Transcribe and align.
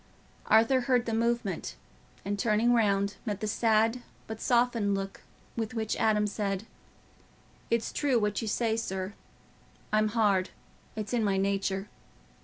Arthur 0.47 0.81
heard 0.81 1.05
the 1.05 1.13
movement, 1.13 1.75
and 2.25 2.39
turning 2.39 2.73
round, 2.73 3.17
met 3.23 3.39
the 3.39 3.45
sad 3.45 4.01
but 4.25 4.41
softened 4.41 4.95
look 4.95 5.21
with 5.55 5.75
which 5.75 5.95
Adam 5.95 6.25
said, 6.25 6.65
"It's 7.69 7.93
true 7.93 8.17
what 8.17 8.41
you 8.41 8.47
say, 8.47 8.75
sir. 8.77 9.13
I'm 9.93 10.07
hard—it's 10.07 11.13
in 11.13 11.23
my 11.23 11.37
nature. 11.37 11.87